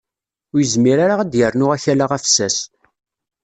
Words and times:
Ur 0.53 0.59
yezmir 0.61 0.97
ara 1.05 1.15
ad 1.19 1.33
yernu 1.39 1.67
akala 1.75 2.05
afessas. 2.11 2.57